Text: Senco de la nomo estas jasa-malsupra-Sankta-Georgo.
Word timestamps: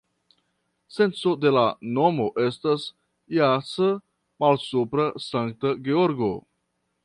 Senco 0.93 1.33
de 1.43 1.51
la 1.57 1.65
nomo 1.97 2.25
estas 2.45 2.85
jasa-malsupra-Sankta-Georgo. 3.37 6.33